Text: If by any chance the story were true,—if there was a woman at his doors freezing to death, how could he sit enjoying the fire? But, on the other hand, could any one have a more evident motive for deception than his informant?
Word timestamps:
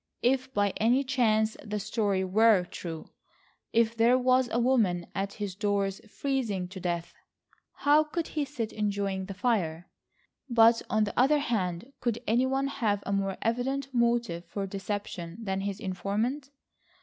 If 0.23 0.51
by 0.51 0.71
any 0.77 1.03
chance 1.03 1.55
the 1.63 1.79
story 1.79 2.23
were 2.23 2.63
true,—if 2.65 3.95
there 3.95 4.17
was 4.17 4.49
a 4.51 4.57
woman 4.57 5.05
at 5.13 5.33
his 5.33 5.53
doors 5.53 6.01
freezing 6.09 6.67
to 6.69 6.79
death, 6.79 7.13
how 7.71 8.05
could 8.05 8.29
he 8.29 8.43
sit 8.43 8.73
enjoying 8.73 9.25
the 9.25 9.35
fire? 9.35 9.91
But, 10.49 10.81
on 10.89 11.03
the 11.03 11.13
other 11.15 11.37
hand, 11.37 11.93
could 11.99 12.17
any 12.25 12.47
one 12.47 12.65
have 12.65 13.03
a 13.05 13.13
more 13.13 13.37
evident 13.43 13.93
motive 13.93 14.43
for 14.45 14.65
deception 14.65 15.37
than 15.39 15.61
his 15.61 15.79
informant? 15.79 16.49